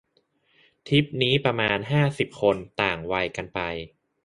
[0.87, 3.59] ทริปนี้มีประมาณ ห้าสิบ คน ต่างวัยกันไป